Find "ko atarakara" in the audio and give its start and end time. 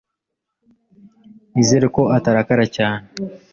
1.95-2.65